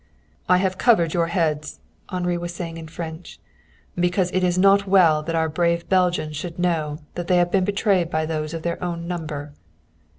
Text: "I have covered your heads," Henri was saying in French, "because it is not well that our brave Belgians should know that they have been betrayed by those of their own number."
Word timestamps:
"I 0.49 0.57
have 0.57 0.79
covered 0.79 1.13
your 1.13 1.27
heads," 1.27 1.79
Henri 2.09 2.35
was 2.35 2.55
saying 2.55 2.77
in 2.77 2.87
French, 2.87 3.39
"because 3.95 4.31
it 4.31 4.43
is 4.43 4.57
not 4.57 4.87
well 4.87 5.21
that 5.21 5.35
our 5.35 5.47
brave 5.47 5.87
Belgians 5.89 6.35
should 6.35 6.57
know 6.57 6.97
that 7.13 7.27
they 7.27 7.37
have 7.37 7.51
been 7.51 7.65
betrayed 7.65 8.09
by 8.09 8.25
those 8.25 8.55
of 8.55 8.63
their 8.63 8.83
own 8.83 9.07
number." 9.07 9.53